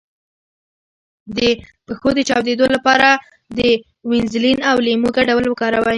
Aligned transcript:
د 1.37 1.39
پښو 1.85 2.09
د 2.17 2.19
چاودیدو 2.29 2.65
لپاره 2.75 3.09
د 3.57 3.59
ویزلین 4.09 4.59
او 4.69 4.75
لیمو 4.85 5.09
ګډول 5.17 5.45
وکاروئ 5.47 5.89